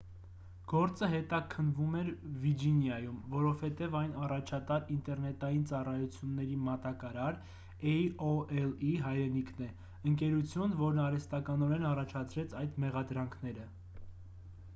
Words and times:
գործը 0.69 1.07
հետաքննվում 1.09 1.91
էր 1.97 2.07
վիջինիայում 2.45 3.17
որովհետև 3.33 3.97
այն 3.99 4.13
առաջատար 4.27 4.87
ինտերնետային 4.95 5.67
ծառայությունների 5.73 6.57
մատակարար 6.69 7.37
էյ-օ-էլ-ի 7.91 8.93
հայրենիքն 9.09 9.65
է 9.67 9.71
ընկերություն 10.13 10.77
որն 10.83 11.03
արհեստականորեն 11.09 11.85
առաջացրեց 11.91 12.57
այդ 12.63 12.81
մեղադրանքները 12.87 13.67